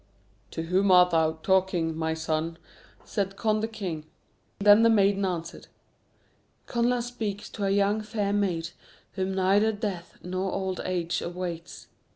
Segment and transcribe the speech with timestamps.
[0.49, 2.57] "To whom art thou talking, my son?"
[3.05, 4.07] said Conn the king.
[4.57, 5.67] Then the maiden answered,
[6.65, 8.71] "Connla speaks to a young, fair maid,
[9.11, 11.85] whom neither death nor old age awaits.